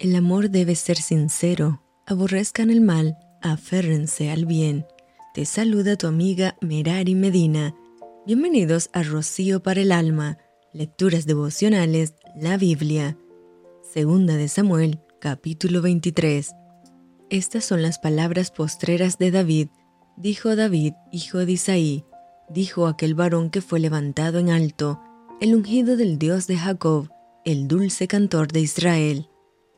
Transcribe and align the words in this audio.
El 0.00 0.14
amor 0.14 0.50
debe 0.50 0.76
ser 0.76 0.96
sincero, 0.96 1.82
aborrezcan 2.06 2.70
el 2.70 2.80
mal, 2.80 3.18
aférrense 3.42 4.30
al 4.30 4.46
bien. 4.46 4.86
Te 5.34 5.44
saluda 5.44 5.96
tu 5.96 6.06
amiga 6.06 6.56
Merari 6.60 7.16
Medina. 7.16 7.74
Bienvenidos 8.24 8.90
a 8.92 9.02
Rocío 9.02 9.60
para 9.60 9.80
el 9.80 9.90
Alma, 9.90 10.38
Lecturas 10.72 11.26
Devocionales, 11.26 12.14
la 12.36 12.56
Biblia. 12.56 13.18
Segunda 13.92 14.36
de 14.36 14.46
Samuel, 14.46 15.00
capítulo 15.20 15.82
23. 15.82 16.52
Estas 17.28 17.64
son 17.64 17.82
las 17.82 17.98
palabras 17.98 18.52
postreras 18.52 19.18
de 19.18 19.32
David. 19.32 19.66
Dijo 20.16 20.54
David, 20.54 20.92
hijo 21.10 21.38
de 21.38 21.50
Isaí, 21.50 22.04
dijo 22.48 22.86
aquel 22.86 23.16
varón 23.16 23.50
que 23.50 23.62
fue 23.62 23.80
levantado 23.80 24.38
en 24.38 24.50
alto, 24.50 25.00
el 25.40 25.56
ungido 25.56 25.96
del 25.96 26.20
Dios 26.20 26.46
de 26.46 26.56
Jacob, 26.56 27.10
el 27.44 27.66
dulce 27.66 28.06
cantor 28.06 28.46
de 28.52 28.60
Israel. 28.60 29.27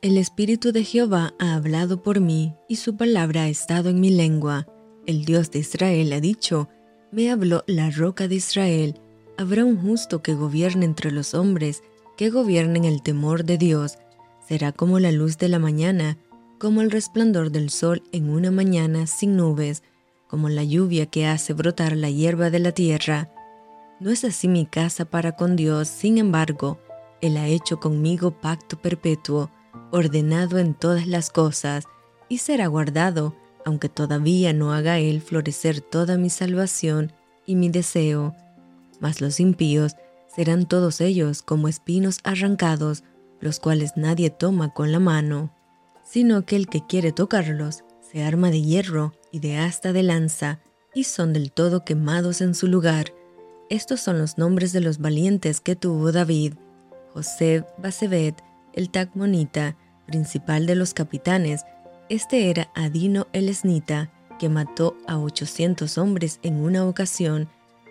El 0.00 0.16
Espíritu 0.16 0.70
de 0.70 0.84
Jehová 0.84 1.34
ha 1.40 1.56
hablado 1.56 2.04
por 2.04 2.20
mí, 2.20 2.54
y 2.68 2.76
su 2.76 2.96
palabra 2.96 3.42
ha 3.42 3.48
estado 3.48 3.88
en 3.88 3.98
mi 3.98 4.10
lengua. 4.10 4.68
El 5.06 5.24
Dios 5.24 5.50
de 5.50 5.58
Israel 5.58 6.12
ha 6.12 6.20
dicho, 6.20 6.68
me 7.10 7.32
habló 7.32 7.64
la 7.66 7.90
roca 7.90 8.28
de 8.28 8.36
Israel. 8.36 9.00
Habrá 9.36 9.64
un 9.64 9.76
justo 9.76 10.22
que 10.22 10.34
gobierne 10.34 10.84
entre 10.84 11.10
los 11.10 11.34
hombres, 11.34 11.82
que 12.16 12.30
gobierne 12.30 12.78
en 12.78 12.84
el 12.84 13.02
temor 13.02 13.44
de 13.44 13.58
Dios. 13.58 13.98
Será 14.46 14.70
como 14.70 15.00
la 15.00 15.10
luz 15.10 15.36
de 15.36 15.48
la 15.48 15.58
mañana, 15.58 16.16
como 16.60 16.80
el 16.80 16.92
resplandor 16.92 17.50
del 17.50 17.68
sol 17.68 18.04
en 18.12 18.30
una 18.30 18.52
mañana 18.52 19.08
sin 19.08 19.36
nubes, 19.36 19.82
como 20.28 20.48
la 20.48 20.62
lluvia 20.62 21.06
que 21.06 21.26
hace 21.26 21.54
brotar 21.54 21.96
la 21.96 22.08
hierba 22.08 22.50
de 22.50 22.60
la 22.60 22.70
tierra. 22.70 23.32
No 23.98 24.10
es 24.12 24.22
así 24.22 24.46
mi 24.46 24.64
casa 24.64 25.06
para 25.06 25.34
con 25.34 25.56
Dios, 25.56 25.88
sin 25.88 26.18
embargo, 26.18 26.78
Él 27.20 27.36
ha 27.36 27.48
hecho 27.48 27.80
conmigo 27.80 28.30
pacto 28.30 28.80
perpetuo 28.80 29.50
ordenado 29.90 30.58
en 30.58 30.74
todas 30.74 31.06
las 31.06 31.30
cosas, 31.30 31.84
y 32.28 32.38
será 32.38 32.66
guardado, 32.66 33.34
aunque 33.64 33.88
todavía 33.88 34.52
no 34.52 34.72
haga 34.72 34.98
Él 34.98 35.20
florecer 35.20 35.80
toda 35.80 36.16
mi 36.16 36.30
salvación 36.30 37.12
y 37.46 37.56
mi 37.56 37.68
deseo. 37.68 38.34
Mas 39.00 39.20
los 39.20 39.40
impíos 39.40 39.96
serán 40.34 40.66
todos 40.66 41.00
ellos 41.00 41.42
como 41.42 41.68
espinos 41.68 42.18
arrancados, 42.24 43.04
los 43.40 43.60
cuales 43.60 43.92
nadie 43.96 44.30
toma 44.30 44.74
con 44.74 44.92
la 44.92 44.98
mano, 44.98 45.52
sino 46.04 46.44
que 46.44 46.56
el 46.56 46.68
que 46.68 46.86
quiere 46.86 47.12
tocarlos 47.12 47.84
se 48.00 48.22
arma 48.22 48.50
de 48.50 48.62
hierro 48.62 49.12
y 49.30 49.40
de 49.40 49.58
asta 49.58 49.92
de 49.92 50.02
lanza, 50.02 50.60
y 50.94 51.04
son 51.04 51.32
del 51.32 51.52
todo 51.52 51.84
quemados 51.84 52.40
en 52.40 52.54
su 52.54 52.66
lugar. 52.66 53.12
Estos 53.68 54.00
son 54.00 54.18
los 54.18 54.38
nombres 54.38 54.72
de 54.72 54.80
los 54.80 54.98
valientes 54.98 55.60
que 55.60 55.76
tuvo 55.76 56.10
David, 56.12 56.54
José 57.12 57.64
Basebet, 57.76 58.42
el 58.72 58.90
Tacmonita, 58.90 59.76
principal 60.06 60.66
de 60.66 60.74
los 60.74 60.94
capitanes, 60.94 61.64
este 62.08 62.48
era 62.48 62.70
Adino 62.74 63.26
el 63.32 63.48
Esnita, 63.48 64.10
que 64.38 64.48
mató 64.48 64.96
a 65.06 65.18
800 65.18 65.98
hombres 65.98 66.40
en 66.42 66.56
una 66.56 66.86
ocasión. 66.86 67.48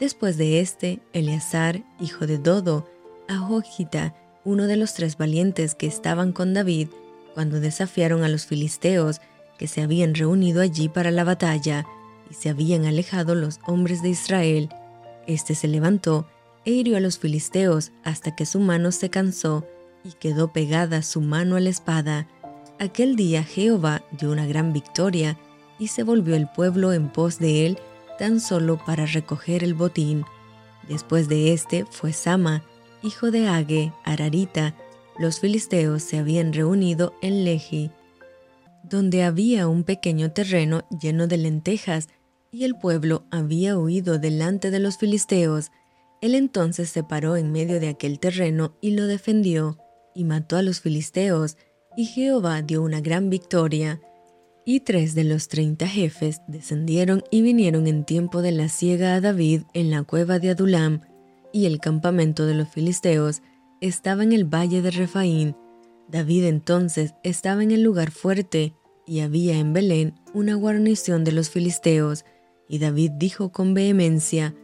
Después 0.00 0.36
de 0.36 0.60
este, 0.60 1.00
Eleazar, 1.12 1.82
hijo 2.00 2.26
de 2.26 2.38
Dodo, 2.38 2.88
a 3.28 3.36
Jojita, 3.36 4.14
uno 4.44 4.66
de 4.66 4.76
los 4.76 4.94
tres 4.94 5.16
valientes 5.16 5.74
que 5.74 5.86
estaban 5.86 6.32
con 6.32 6.54
David, 6.54 6.88
cuando 7.34 7.60
desafiaron 7.60 8.24
a 8.24 8.28
los 8.28 8.46
filisteos 8.46 9.20
que 9.58 9.68
se 9.68 9.82
habían 9.82 10.14
reunido 10.14 10.62
allí 10.62 10.88
para 10.88 11.10
la 11.10 11.22
batalla, 11.22 11.86
y 12.30 12.34
se 12.34 12.48
habían 12.48 12.86
alejado 12.86 13.34
los 13.34 13.60
hombres 13.66 14.02
de 14.02 14.08
Israel. 14.08 14.70
Este 15.26 15.54
se 15.54 15.68
levantó 15.68 16.26
e 16.64 16.72
hirió 16.72 16.96
a 16.96 17.00
los 17.00 17.18
filisteos 17.18 17.92
hasta 18.02 18.34
que 18.34 18.46
su 18.46 18.58
mano 18.58 18.90
se 18.92 19.10
cansó 19.10 19.66
y 20.04 20.12
quedó 20.12 20.52
pegada 20.52 21.02
su 21.02 21.20
mano 21.20 21.56
a 21.56 21.60
la 21.60 21.70
espada. 21.70 22.26
Aquel 22.78 23.16
día 23.16 23.44
Jehová 23.44 24.02
dio 24.18 24.30
una 24.30 24.46
gran 24.46 24.72
victoria 24.72 25.38
y 25.78 25.88
se 25.88 26.02
volvió 26.02 26.36
el 26.36 26.48
pueblo 26.48 26.92
en 26.92 27.08
pos 27.08 27.38
de 27.38 27.66
él 27.66 27.78
tan 28.18 28.40
solo 28.40 28.78
para 28.84 29.06
recoger 29.06 29.64
el 29.64 29.74
botín. 29.74 30.24
Después 30.88 31.28
de 31.28 31.52
este 31.52 31.86
fue 31.90 32.12
Sama, 32.12 32.62
hijo 33.02 33.30
de 33.30 33.48
Age, 33.48 33.92
Ararita. 34.04 34.74
Los 35.18 35.40
filisteos 35.40 36.02
se 36.02 36.18
habían 36.18 36.52
reunido 36.52 37.14
en 37.22 37.44
Lehi, 37.44 37.90
donde 38.82 39.22
había 39.22 39.68
un 39.68 39.84
pequeño 39.84 40.32
terreno 40.32 40.84
lleno 41.00 41.26
de 41.26 41.36
lentejas, 41.36 42.08
y 42.52 42.64
el 42.64 42.74
pueblo 42.76 43.24
había 43.30 43.78
huido 43.78 44.18
delante 44.18 44.70
de 44.70 44.80
los 44.80 44.98
filisteos. 44.98 45.70
Él 46.20 46.34
entonces 46.34 46.90
se 46.90 47.02
paró 47.02 47.36
en 47.36 47.52
medio 47.52 47.78
de 47.80 47.88
aquel 47.88 48.18
terreno 48.18 48.74
y 48.80 48.90
lo 48.90 49.06
defendió 49.06 49.78
y 50.14 50.24
mató 50.24 50.56
a 50.56 50.62
los 50.62 50.80
filisteos, 50.80 51.56
y 51.96 52.04
Jehová 52.04 52.62
dio 52.62 52.82
una 52.82 53.00
gran 53.00 53.30
victoria. 53.30 54.00
Y 54.64 54.80
tres 54.80 55.14
de 55.14 55.24
los 55.24 55.48
treinta 55.48 55.88
jefes 55.88 56.42
descendieron 56.46 57.24
y 57.30 57.42
vinieron 57.42 57.86
en 57.86 58.04
tiempo 58.04 58.42
de 58.42 58.52
la 58.52 58.68
siega 58.68 59.14
a 59.14 59.20
David 59.20 59.62
en 59.74 59.90
la 59.90 60.02
cueva 60.02 60.38
de 60.38 60.50
Adulam, 60.50 61.00
y 61.52 61.66
el 61.66 61.80
campamento 61.80 62.46
de 62.46 62.54
los 62.54 62.68
filisteos 62.68 63.42
estaba 63.80 64.22
en 64.22 64.32
el 64.32 64.44
valle 64.44 64.82
de 64.82 64.90
Refaín. 64.90 65.56
David 66.08 66.44
entonces 66.44 67.14
estaba 67.22 67.62
en 67.62 67.70
el 67.70 67.82
lugar 67.82 68.10
fuerte, 68.10 68.74
y 69.06 69.20
había 69.20 69.58
en 69.58 69.72
Belén 69.72 70.14
una 70.34 70.54
guarnición 70.54 71.24
de 71.24 71.32
los 71.32 71.50
filisteos, 71.50 72.24
y 72.68 72.78
David 72.78 73.12
dijo 73.16 73.50
con 73.50 73.74
vehemencia, 73.74 74.54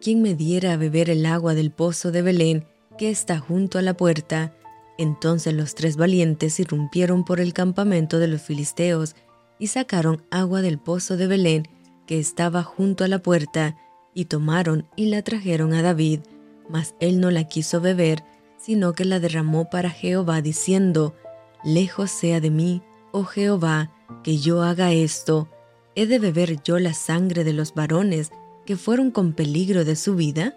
¿Quién 0.00 0.22
me 0.22 0.36
diera 0.36 0.74
a 0.74 0.76
beber 0.76 1.10
el 1.10 1.26
agua 1.26 1.54
del 1.54 1.72
pozo 1.72 2.12
de 2.12 2.22
Belén 2.22 2.64
que 2.96 3.10
está 3.10 3.40
junto 3.40 3.78
a 3.78 3.82
la 3.82 3.94
puerta? 3.94 4.54
Entonces 4.98 5.54
los 5.54 5.74
tres 5.74 5.96
valientes 5.96 6.60
irrumpieron 6.60 7.24
por 7.24 7.40
el 7.40 7.54
campamento 7.54 8.18
de 8.18 8.28
los 8.28 8.42
filisteos 8.42 9.14
y 9.58 9.68
sacaron 9.68 10.22
agua 10.30 10.60
del 10.60 10.78
pozo 10.78 11.16
de 11.16 11.26
Belén 11.26 11.68
que 12.08 12.18
estaba 12.18 12.62
junto 12.62 13.04
a 13.04 13.08
la 13.08 13.18
puerta, 13.20 13.76
y 14.14 14.24
tomaron 14.24 14.88
y 14.96 15.06
la 15.06 15.22
trajeron 15.22 15.74
a 15.74 15.82
David, 15.82 16.20
mas 16.68 16.94
él 16.98 17.20
no 17.20 17.30
la 17.30 17.44
quiso 17.44 17.80
beber, 17.80 18.24
sino 18.56 18.94
que 18.94 19.04
la 19.04 19.20
derramó 19.20 19.68
para 19.70 19.90
Jehová, 19.90 20.40
diciendo, 20.40 21.14
Lejos 21.62 22.10
sea 22.10 22.40
de 22.40 22.50
mí, 22.50 22.82
oh 23.12 23.24
Jehová, 23.24 23.92
que 24.24 24.38
yo 24.38 24.62
haga 24.62 24.92
esto. 24.92 25.48
¿He 25.94 26.06
de 26.06 26.18
beber 26.18 26.62
yo 26.62 26.78
la 26.78 26.94
sangre 26.94 27.44
de 27.44 27.52
los 27.52 27.74
varones 27.74 28.30
que 28.64 28.76
fueron 28.76 29.10
con 29.10 29.34
peligro 29.34 29.84
de 29.84 29.94
su 29.94 30.16
vida? 30.16 30.54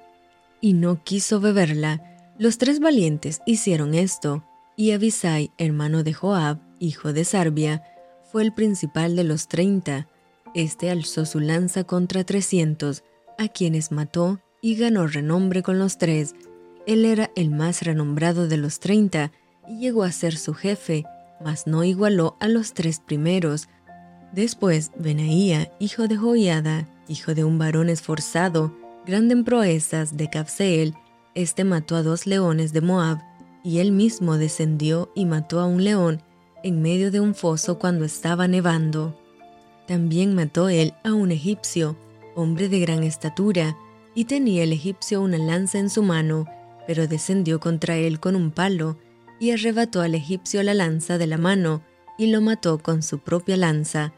Y 0.62 0.74
no 0.74 1.04
quiso 1.04 1.42
beberla, 1.42 2.11
los 2.42 2.58
tres 2.58 2.80
valientes 2.80 3.40
hicieron 3.46 3.94
esto, 3.94 4.44
y 4.76 4.94
Abisai, 4.94 5.52
hermano 5.60 6.02
de 6.04 6.12
Joab, 6.12 6.58
hijo 6.80 7.14
de 7.14 7.24
Sarbia, 7.24 7.84
fue 8.32 8.42
el 8.42 8.52
principal 8.52 9.16
de 9.16 9.24
los 9.24 9.48
treinta. 9.48 10.08
Este 10.56 10.90
alzó 10.90 11.28
su 11.28 11.40
lanza 11.40 11.84
contra 11.84 12.24
trescientos, 12.24 13.04
a 13.38 13.48
quienes 13.48 13.92
mató 13.92 14.40
y 14.60 14.74
ganó 14.74 15.06
renombre 15.06 15.62
con 15.62 15.78
los 15.78 16.00
tres. 16.00 16.34
Él 16.88 17.06
era 17.06 17.30
el 17.36 17.52
más 17.52 17.84
renombrado 17.84 18.48
de 18.48 18.58
los 18.58 18.80
treinta 18.80 19.32
y 19.68 19.78
llegó 19.78 20.02
a 20.02 20.12
ser 20.12 20.36
su 20.36 20.56
jefe, 20.56 21.04
mas 21.46 21.68
no 21.68 21.84
igualó 21.84 22.38
a 22.40 22.48
los 22.48 22.74
tres 22.74 23.00
primeros. 23.06 23.70
Después, 24.34 24.90
Benaía, 24.98 25.72
hijo 25.78 26.08
de 26.08 26.18
Joiada, 26.18 26.90
hijo 27.08 27.36
de 27.36 27.44
un 27.44 27.60
varón 27.60 27.88
esforzado, 27.88 28.76
grande 29.06 29.36
en 29.36 29.44
proezas 29.44 30.18
de 30.18 30.28
Capseel, 30.28 30.96
este 31.34 31.64
mató 31.64 31.96
a 31.96 32.04
dos 32.04 32.26
leones 32.28 32.74
de 32.74 32.82
Moab, 32.82 33.20
y 33.64 33.80
él 33.80 33.92
mismo 33.92 34.38
descendió 34.38 35.12
y 35.16 35.26
mató 35.26 35.60
a 35.60 35.66
un 35.66 35.84
león 35.84 36.22
en 36.64 36.82
medio 36.82 37.12
de 37.12 37.20
un 37.20 37.36
foso 37.36 37.80
cuando 37.80 38.06
estaba 38.06 38.48
nevando. 38.48 39.18
También 39.88 40.36
mató 40.36 40.70
él 40.70 40.94
a 41.04 41.14
un 41.14 41.32
egipcio, 41.32 41.96
hombre 42.36 42.70
de 42.70 42.80
gran 42.80 43.04
estatura, 43.04 43.78
y 44.14 44.26
tenía 44.26 44.64
el 44.64 44.74
egipcio 44.74 45.22
una 45.22 45.38
lanza 45.38 45.80
en 45.80 45.90
su 45.90 46.04
mano, 46.04 46.46
pero 46.86 47.08
descendió 47.08 47.60
contra 47.60 47.96
él 47.96 48.20
con 48.20 48.36
un 48.36 48.52
palo, 48.52 48.98
y 49.40 49.52
arrebató 49.52 50.02
al 50.02 50.16
egipcio 50.16 50.62
la 50.64 50.74
lanza 50.74 51.18
de 51.18 51.28
la 51.28 51.38
mano, 51.38 51.82
y 52.18 52.28
lo 52.28 52.42
mató 52.42 52.78
con 52.80 53.02
su 53.04 53.20
propia 53.20 53.58
lanza. 53.58 54.14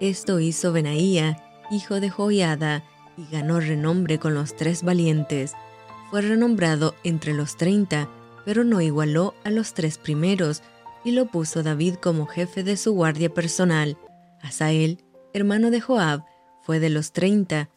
Esto 0.00 0.40
hizo 0.40 0.72
Benaía, 0.72 1.36
hijo 1.70 2.00
de 2.00 2.10
Joiada, 2.10 2.84
y 3.16 3.30
ganó 3.30 3.60
renombre 3.60 4.18
con 4.18 4.34
los 4.34 4.56
tres 4.56 4.82
valientes 4.82 5.54
fue 6.14 6.22
renombrado 6.22 6.94
entre 7.02 7.34
los 7.34 7.56
treinta, 7.56 8.08
pero 8.44 8.62
no 8.62 8.80
igualó 8.80 9.34
a 9.42 9.50
los 9.50 9.74
tres 9.74 9.98
primeros, 9.98 10.62
y 11.04 11.10
lo 11.10 11.26
puso 11.26 11.64
David 11.64 11.94
como 11.96 12.26
jefe 12.26 12.62
de 12.62 12.76
su 12.76 12.92
guardia 12.92 13.34
personal. 13.34 13.98
Asael, 14.40 15.02
hermano 15.32 15.72
de 15.72 15.80
Joab, 15.80 16.22
fue 16.62 16.78
de 16.78 16.88
los 16.88 17.12
treinta. 17.12 17.68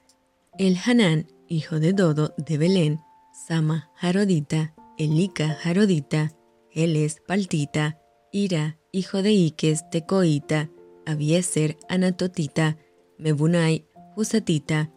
El 0.60 0.78
Hanán, 0.86 1.25
hijo 1.48 1.80
de 1.80 1.94
Dodo 1.94 2.36
de 2.38 2.60
Belén, 2.60 3.00
Sama 3.48 3.89
Jarodita, 3.95 4.75
Elika 5.00 5.56
Jarodita, 5.56 6.31
Eles 6.72 7.19
Paltita, 7.28 7.98
Ira, 8.31 8.78
hijo 8.92 9.24
de 9.24 9.31
Iques 9.31 9.89
Tecoita, 9.89 10.69
Abieser 11.07 11.75
Anatotita, 11.89 12.78
Mebunai 13.18 13.88
Husatita, 14.16 14.92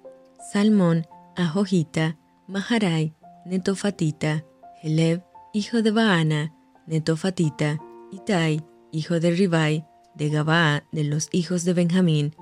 Salmón 0.53 1.07
Ajojita, 1.37 2.19
Maharai, 2.47 3.15
Netofatita, 3.45 4.45
Heleb, 4.83 5.23
hijo 5.53 5.83
de 5.83 5.91
Baana, 5.91 6.53
Netofatita, 6.87 7.79
Itai, 8.13 8.63
hijo 8.93 9.21
de 9.21 9.31
Ribai, 9.31 9.85
de 10.15 10.29
Gabaa, 10.29 10.85
de 10.93 11.05
los 11.05 11.29
hijos 11.33 11.65
de 11.65 11.73
Benjamín, 11.73 12.35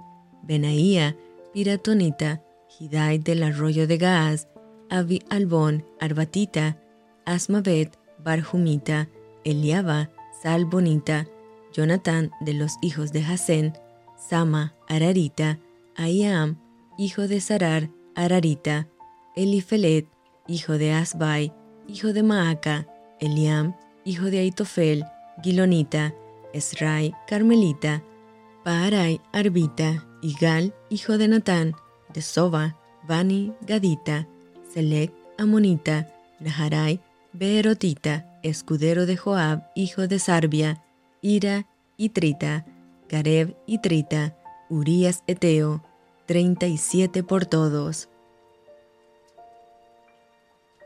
Benaía, 0.42 1.16
Piratonita, 1.52 2.42
Hidai 2.78 3.18
del 3.18 3.42
arroyo 3.42 3.86
de 3.86 3.98
Gaaz, 3.98 4.48
Abi 4.90 5.22
Albón, 5.30 5.84
Arbatita, 6.00 6.78
Asmabet, 7.24 7.98
Barjumita, 8.18 9.08
Eliaba, 9.44 10.10
Salbonita, 10.42 11.26
Jonatán 11.72 12.30
de 12.40 12.54
los 12.54 12.76
hijos 12.82 13.12
de 13.12 13.24
Hasén, 13.24 13.72
Sama, 14.16 14.74
Ararita, 14.88 15.58
Ayam, 15.96 16.58
hijo 16.96 17.28
de 17.28 17.40
Sarar, 17.40 17.90
Ararita, 18.14 18.88
Elifelet, 19.36 20.08
hijo 20.48 20.78
de 20.78 20.92
Asbai, 20.92 21.52
hijo 21.86 22.12
de 22.12 22.22
Maaca, 22.22 22.88
Eliam, 23.20 23.76
hijo 24.04 24.24
de 24.24 24.40
Aitofel, 24.40 25.04
Gilonita, 25.42 26.14
Esrai, 26.52 27.14
Carmelita, 27.28 28.02
Paarai, 28.64 29.20
Arbita, 29.32 30.06
Igal, 30.22 30.74
hijo 30.88 31.18
de 31.18 31.28
Natán, 31.28 31.74
de 32.12 32.22
Soba, 32.22 32.76
Bani, 33.06 33.52
Gadita, 33.60 34.26
Selec, 34.72 35.12
Amonita, 35.36 36.08
Naharai, 36.40 37.00
Beerotita, 37.32 38.40
escudero 38.42 39.06
de 39.06 39.16
Joab, 39.16 39.70
hijo 39.74 40.08
de 40.08 40.18
Sarbia, 40.18 40.82
Ira 41.20 41.66
y 41.96 42.08
Trita, 42.10 42.66
Gareb 43.08 43.56
y 43.66 43.78
Trita, 43.78 44.36
Urías 44.70 45.22
Eteo, 45.26 45.82
treinta 46.26 46.66
y 46.66 46.78
siete 46.78 47.22
por 47.22 47.46
todos. 47.46 48.08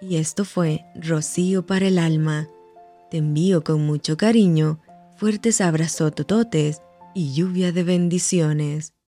Y 0.01 0.17
esto 0.17 0.45
fue 0.45 0.85
Rocío 0.95 1.67
para 1.67 1.87
el 1.87 1.99
alma. 1.99 2.49
Te 3.11 3.19
envío 3.19 3.63
con 3.63 3.85
mucho 3.87 4.17
cariño, 4.17 4.81
fuertes 5.17 5.61
abrazos 5.61 6.15
tototes 6.15 6.83
y 7.15 7.35
lluvia 7.35 7.73
de 7.73 7.85
bendiciones. 7.85 8.95